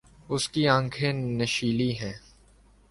اس 0.29 0.49
کی 0.49 0.67
آنکھیں 0.67 1.13
نشیلی 1.13 1.91
ہیں۔ 1.99 2.13